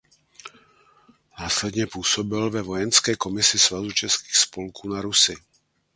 Následně 1.39 1.87
působil 1.87 2.49
ve 2.51 2.61
vojenské 2.61 3.15
komisi 3.15 3.59
Svazu 3.59 3.91
českých 3.91 4.35
spolků 4.35 4.89
na 4.89 5.01
Rusi. 5.01 5.33